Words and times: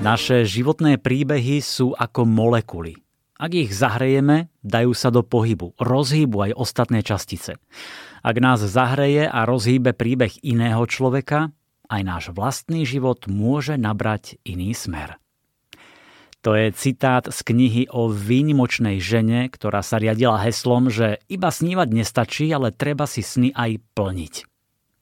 Naše 0.00 0.48
životné 0.48 0.96
príbehy 0.96 1.60
sú 1.60 1.92
ako 1.92 2.24
molekuly. 2.24 2.96
Ak 3.36 3.52
ich 3.52 3.68
zahrejeme, 3.68 4.48
dajú 4.64 4.96
sa 4.96 5.12
do 5.12 5.20
pohybu, 5.20 5.76
rozhýbu 5.76 6.48
aj 6.48 6.52
ostatné 6.56 7.04
častice. 7.04 7.60
Ak 8.24 8.36
nás 8.40 8.64
zahreje 8.64 9.28
a 9.28 9.44
rozhýbe 9.44 9.92
príbeh 9.92 10.40
iného 10.40 10.80
človeka, 10.88 11.52
aj 11.92 12.00
náš 12.00 12.24
vlastný 12.32 12.88
život 12.88 13.28
môže 13.28 13.76
nabrať 13.76 14.40
iný 14.40 14.72
smer. 14.72 15.20
To 16.48 16.56
je 16.56 16.72
citát 16.72 17.28
z 17.28 17.36
knihy 17.44 17.92
o 17.92 18.08
výnimočnej 18.08 18.96
žene, 19.04 19.52
ktorá 19.52 19.84
sa 19.84 20.00
riadila 20.00 20.40
heslom, 20.40 20.88
že 20.88 21.20
iba 21.28 21.52
snívať 21.52 21.88
nestačí, 21.92 22.48
ale 22.48 22.72
treba 22.72 23.04
si 23.04 23.20
sny 23.20 23.52
aj 23.52 23.84
plniť. 23.92 24.49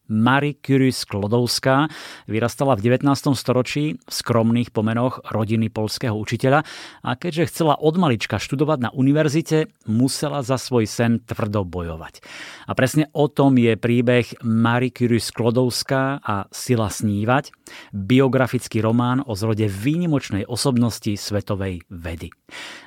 Marie 0.08 0.56
Curie 0.56 0.90
Sklodovská 0.90 1.92
vyrastala 2.24 2.74
v 2.74 2.96
19. 2.96 3.36
storočí 3.36 4.00
v 4.00 4.10
skromných 4.10 4.72
pomenoch 4.72 5.20
rodiny 5.28 5.68
polského 5.68 6.16
učiteľa 6.16 6.64
a 7.04 7.10
keďže 7.14 7.48
chcela 7.52 7.76
od 7.76 7.94
malička 8.00 8.40
študovať 8.40 8.88
na 8.88 8.90
univerzite, 8.90 9.68
musela 9.84 10.40
za 10.40 10.56
svoj 10.56 10.88
sen 10.88 11.20
tvrdo 11.20 11.68
bojovať. 11.68 12.24
A 12.66 12.72
presne 12.72 13.12
o 13.12 13.28
tom 13.28 13.60
je 13.60 13.76
príbeh 13.76 14.40
Marie 14.40 14.90
Curie 14.90 15.20
Sklodovská 15.20 16.24
a 16.24 16.48
Sila 16.48 16.88
snívať, 16.88 17.52
biografický 17.92 18.80
román 18.80 19.20
o 19.20 19.36
zrode 19.36 19.68
výnimočnej 19.68 20.48
osobnosti 20.48 21.12
svetovej 21.12 21.84
vedy. 21.92 22.32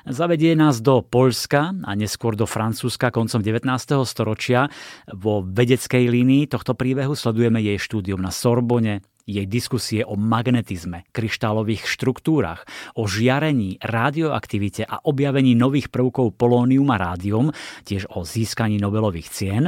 Zavedie 0.02 0.58
nás 0.58 0.82
do 0.82 1.06
Polska 1.06 1.70
a 1.70 1.92
neskôr 1.94 2.34
do 2.34 2.50
Francúzska 2.50 3.14
koncom 3.14 3.38
19. 3.38 3.70
storočia. 4.02 4.66
Vo 5.14 5.46
vedeckej 5.46 6.10
línii 6.10 6.50
tohto 6.50 6.74
príbehu 6.74 7.11
sledujeme 7.14 7.62
jej 7.62 7.78
štúdium 7.78 8.20
na 8.20 8.32
Sorbone, 8.34 9.04
jej 9.26 9.46
diskusie 9.46 10.02
o 10.04 10.18
magnetizme, 10.18 11.06
kryštálových 11.10 11.86
štruktúrach, 11.86 12.66
o 12.98 13.06
žiarení, 13.08 13.78
radioaktivite 13.82 14.86
a 14.86 15.00
objavení 15.02 15.56
nových 15.56 15.88
prvkov 15.88 16.36
polónium 16.36 16.90
a 16.92 17.00
rádium, 17.00 17.54
tiež 17.86 18.10
o 18.12 18.26
získaní 18.26 18.78
Nobelových 18.82 19.28
cien. 19.30 19.64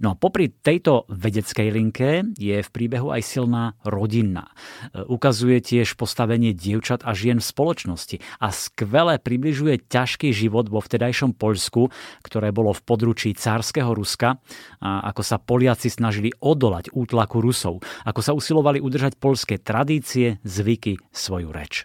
No 0.00 0.12
a 0.12 0.18
popri 0.18 0.50
tejto 0.50 1.06
vedeckej 1.08 1.68
linke 1.72 2.08
je 2.36 2.60
v 2.60 2.68
príbehu 2.72 3.12
aj 3.12 3.22
silná 3.22 3.64
rodinná. 3.86 4.50
E, 4.92 5.04
ukazuje 5.06 5.60
tiež 5.62 5.94
postavenie 5.94 6.56
dievčat 6.56 7.04
a 7.04 7.12
žien 7.12 7.38
v 7.38 7.46
spoločnosti 7.46 8.16
a 8.40 8.50
skvele 8.50 9.20
približuje 9.20 9.86
ťažký 9.88 10.32
život 10.32 10.68
vo 10.68 10.80
vtedajšom 10.82 11.36
Poľsku, 11.36 11.92
ktoré 12.24 12.50
bolo 12.50 12.72
v 12.72 12.82
područí 12.82 13.36
cárskeho 13.36 13.92
Ruska 13.92 14.40
a 14.80 14.90
ako 15.12 15.22
sa 15.22 15.36
Poliaci 15.36 15.92
snažili 15.92 16.32
odolať 16.40 16.90
útlaku 16.92 17.38
Rusov, 17.44 17.84
ako 18.04 18.20
sa 18.24 18.32
usilovali 18.32 18.80
udržať 18.80 18.95
udržať 18.96 19.20
polské 19.20 19.60
tradície, 19.60 20.40
zvyky, 20.40 20.96
svoju 21.12 21.52
reč. 21.52 21.84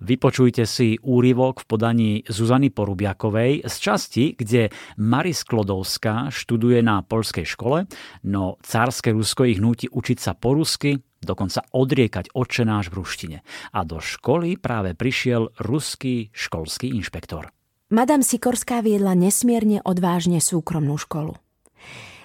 Vypočujte 0.00 0.64
si 0.64 0.96
úryvok 0.98 1.62
v 1.62 1.68
podaní 1.68 2.12
Zuzany 2.24 2.72
Porubiakovej 2.72 3.68
z 3.68 3.74
časti, 3.76 4.24
kde 4.34 4.72
Maris 4.96 5.44
Klodovská 5.44 6.32
študuje 6.32 6.80
na 6.80 7.04
polskej 7.04 7.44
škole, 7.44 7.84
no 8.24 8.56
cárske 8.64 9.12
Rusko 9.12 9.44
ich 9.44 9.60
núti 9.60 9.86
učiť 9.92 10.18
sa 10.18 10.32
po 10.32 10.56
rusky, 10.56 10.98
dokonca 11.20 11.68
odriekať 11.70 12.32
očenáš 12.32 12.88
v 12.88 12.98
ruštine. 12.98 13.38
A 13.76 13.84
do 13.84 14.00
školy 14.00 14.56
práve 14.56 14.96
prišiel 14.96 15.52
ruský 15.60 16.32
školský 16.32 16.96
inšpektor. 16.96 17.52
Madame 17.92 18.24
Sikorská 18.24 18.80
viedla 18.80 19.12
nesmierne 19.12 19.84
odvážne 19.84 20.40
súkromnú 20.40 20.96
školu. 20.96 21.36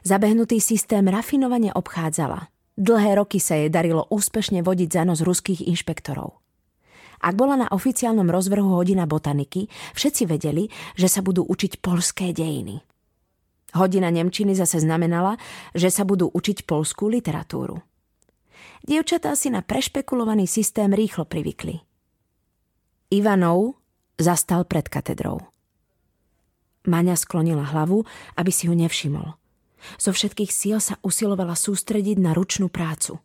Zabehnutý 0.02 0.64
systém 0.64 1.04
rafinovane 1.12 1.76
obchádzala– 1.76 2.48
Dlhé 2.78 3.18
roky 3.18 3.42
sa 3.42 3.58
jej 3.58 3.74
darilo 3.74 4.06
úspešne 4.14 4.62
vodiť 4.62 4.90
za 4.94 5.02
nos 5.02 5.26
ruských 5.26 5.66
inšpektorov. 5.66 6.38
Ak 7.18 7.34
bola 7.34 7.58
na 7.58 7.68
oficiálnom 7.74 8.30
rozvrhu 8.30 8.78
hodina 8.78 9.10
botaniky, 9.10 9.66
všetci 9.98 10.30
vedeli, 10.30 10.70
že 10.94 11.10
sa 11.10 11.26
budú 11.26 11.42
učiť 11.42 11.82
polské 11.82 12.30
dejiny. 12.38 12.86
Hodina 13.74 14.14
Nemčiny 14.14 14.54
zase 14.54 14.78
znamenala, 14.78 15.42
že 15.74 15.90
sa 15.90 16.06
budú 16.06 16.30
učiť 16.30 16.70
polskú 16.70 17.10
literatúru. 17.10 17.82
Dievčatá 18.86 19.34
si 19.34 19.50
na 19.50 19.66
prešpekulovaný 19.66 20.46
systém 20.46 20.94
rýchlo 20.94 21.26
privykli. 21.26 21.82
Ivanov 23.10 23.82
zastal 24.22 24.70
pred 24.70 24.86
katedrou. 24.86 25.42
Maňa 26.86 27.18
sklonila 27.18 27.66
hlavu, 27.74 28.06
aby 28.38 28.52
si 28.54 28.70
ju 28.70 28.78
nevšimol– 28.78 29.34
zo 29.98 30.12
všetkých 30.14 30.52
síl 30.52 30.78
sa 30.82 31.00
usilovala 31.06 31.58
sústrediť 31.58 32.18
na 32.20 32.32
ručnú 32.38 32.70
prácu. 32.70 33.22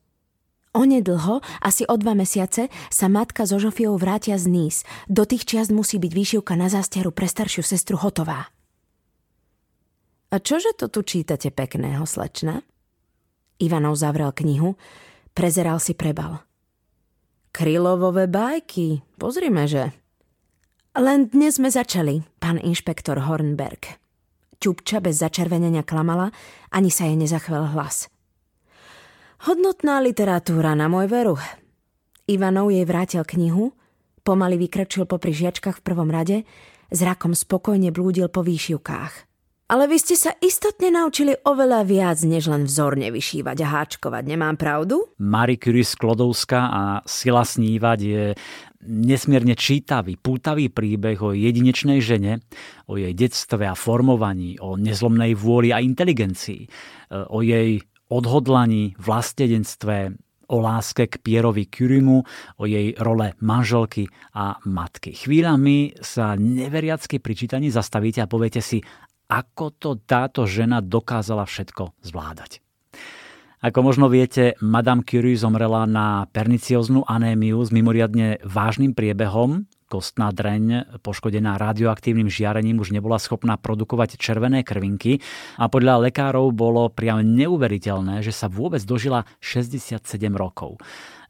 Onedlho, 0.73 1.45
asi 1.61 1.85
o 1.85 2.01
dva 2.01 2.17
mesiace, 2.17 2.73
sa 2.89 3.07
matka 3.13 3.45
so 3.45 3.61
Žofiou 3.61 4.01
vrátia 4.01 4.41
z 4.41 4.49
Nís. 4.49 4.77
Do 5.05 5.29
tých 5.29 5.45
čiast 5.45 5.69
musí 5.69 6.01
byť 6.01 6.13
výšivka 6.17 6.57
na 6.57 6.73
zástiaru 6.73 7.13
pre 7.13 7.29
staršiu 7.29 7.61
sestru 7.61 8.01
hotová. 8.01 8.49
A 10.33 10.41
čože 10.41 10.73
to 10.73 10.89
tu 10.89 11.05
čítate 11.05 11.53
pekného, 11.53 12.09
slečna? 12.09 12.65
Ivanov 13.61 14.01
zavrel 14.01 14.33
knihu, 14.33 14.81
prezeral 15.37 15.77
si 15.77 15.93
prebal. 15.93 16.41
Krylovové 17.53 18.33
bajky, 18.33 19.05
pozrime, 19.21 19.69
že. 19.69 19.93
Len 20.97 21.29
dnes 21.29 21.61
sme 21.61 21.69
začali, 21.69 22.25
pán 22.41 22.57
inšpektor 22.57 23.29
Hornberg. 23.29 24.02
Čupča 24.63 25.03
bez 25.03 25.19
začervenenia 25.19 25.83
klamala, 25.83 26.31
ani 26.71 26.87
sa 26.87 27.11
jej 27.11 27.19
nezachvel 27.19 27.75
hlas. 27.75 28.07
Hodnotná 29.43 29.99
literatúra 29.99 30.79
na 30.79 30.87
môj 30.87 31.11
veru. 31.11 31.35
Ivanov 32.31 32.71
jej 32.71 32.87
vrátil 32.87 33.27
knihu, 33.27 33.75
pomaly 34.23 34.55
vykrčil 34.63 35.11
popri 35.11 35.35
žiačkách 35.35 35.83
v 35.83 35.87
prvom 35.91 36.15
rade, 36.15 36.47
zrakom 36.95 37.35
spokojne 37.35 37.91
blúdil 37.91 38.31
po 38.31 38.47
výšivkách. 38.47 39.32
Ale 39.73 39.89
vy 39.89 39.97
ste 39.97 40.21
sa 40.21 40.37
istotne 40.37 40.93
naučili 40.93 41.33
oveľa 41.33 41.89
viac, 41.89 42.21
než 42.29 42.53
len 42.53 42.69
vzorne 42.69 43.09
vyšívať 43.09 43.57
a 43.65 43.73
háčkovať, 43.73 44.21
nemám 44.29 44.61
pravdu? 44.61 45.17
Marie 45.17 45.57
Curie 45.57 45.81
Sklodovská 45.81 46.61
a 46.69 46.83
Sila 47.09 47.41
snívať 47.41 47.99
je 48.05 48.25
nesmierne 48.85 49.57
čítavý, 49.57 50.21
pútavý 50.21 50.69
príbeh 50.69 51.17
o 51.25 51.33
jedinečnej 51.33 52.05
žene, 52.05 52.45
o 52.85 53.01
jej 53.01 53.17
detstve 53.17 53.65
a 53.65 53.73
formovaní, 53.73 54.61
o 54.61 54.77
nezlomnej 54.77 55.33
vôli 55.33 55.73
a 55.73 55.81
inteligencii, 55.81 56.69
e, 56.69 56.69
o 57.33 57.41
jej 57.41 57.81
odhodlaní, 58.13 58.93
vlastedenstve, 59.01 60.13
o 60.53 60.61
láske 60.61 61.09
k 61.09 61.17
Pierovi 61.25 61.73
Curimu, 61.73 62.21
o 62.61 62.65
jej 62.69 62.93
role 63.01 63.33
manželky 63.41 64.05
a 64.37 64.61
matky. 64.69 65.17
Chvíľami 65.17 65.97
sa 66.05 66.37
neveriacky 66.37 67.25
pri 67.25 67.33
čítaní 67.33 67.73
zastavíte 67.73 68.21
a 68.21 68.29
poviete 68.29 68.61
si, 68.61 68.85
ako 69.33 69.73
to 69.73 69.91
táto 69.97 70.45
žena 70.45 70.85
dokázala 70.85 71.49
všetko 71.49 71.97
zvládať. 72.05 72.61
Ako 73.63 73.79
možno 73.81 74.11
viete, 74.11 74.59
Madame 74.59 75.07
Curie 75.07 75.39
zomrela 75.39 75.87
na 75.87 76.27
pernicioznú 76.35 77.07
anémiu 77.07 77.63
s 77.63 77.71
mimoriadne 77.71 78.43
vážnym 78.43 78.91
priebehom. 78.93 79.71
Kostná 79.93 80.33
dreň, 80.33 80.97
poškodená 81.05 81.61
radioaktívnym 81.61 82.33
žiarením, 82.33 82.81
už 82.81 82.97
nebola 82.97 83.21
schopná 83.21 83.61
produkovať 83.61 84.17
červené 84.17 84.65
krvinky 84.65 85.21
a 85.61 85.69
podľa 85.69 86.09
lekárov 86.09 86.49
bolo 86.57 86.89
priam 86.89 87.21
neuveriteľné, 87.21 88.25
že 88.25 88.33
sa 88.33 88.49
vôbec 88.49 88.81
dožila 88.89 89.29
67 89.45 90.01
rokov. 90.33 90.81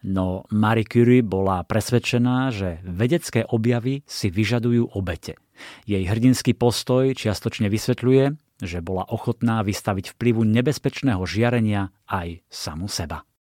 No 0.07 0.47
Marie 0.55 0.87
Curie 0.87 1.27
bola 1.27 1.67
presvedčená, 1.67 2.55
že 2.55 2.79
vedecké 2.87 3.43
objavy 3.51 4.07
si 4.07 4.31
vyžadujú 4.31 4.95
obete. 4.95 5.35
Jej 5.83 6.07
hrdinský 6.07 6.55
postoj 6.55 7.19
čiastočne 7.19 7.67
vysvetľuje, 7.67 8.25
že 8.63 8.79
bola 8.79 9.03
ochotná 9.11 9.67
vystaviť 9.67 10.15
vplyvu 10.15 10.47
nebezpečného 10.47 11.27
žiarenia 11.27 11.91
aj 12.07 12.47
samu 12.47 12.87
seba. 12.87 13.27